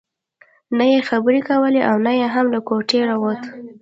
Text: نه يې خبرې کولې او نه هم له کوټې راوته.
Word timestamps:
نه 0.77 0.85
يې 0.91 0.99
خبرې 1.09 1.39
کولې 1.49 1.81
او 1.89 1.95
نه 2.05 2.11
هم 2.35 2.45
له 2.55 2.59
کوټې 2.67 2.99
راوته. 3.09 3.49